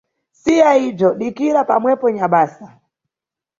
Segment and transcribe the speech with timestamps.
[0.41, 2.65] Siya ibzo dikira pamwepo nyabasa.